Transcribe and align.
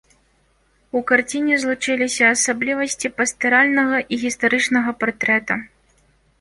У 0.99 1.01
карціне 1.11 1.57
злучыліся 1.65 2.31
асаблівасці 2.37 3.13
пастаральнага 3.21 4.03
і 4.13 4.23
гістарычнага 4.25 4.99
партрэта. 5.05 5.53